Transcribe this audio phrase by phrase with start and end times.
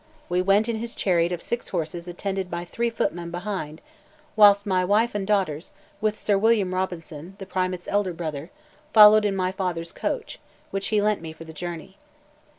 [0.29, 3.81] We went in his chariot of six horses attended by three footmen behind,
[4.35, 8.49] whilst my wife and daughters, with Sir William Robinson, the primate's elder brother,
[8.93, 10.39] followed in my father's coach,
[10.71, 11.97] which he lent me for the journey.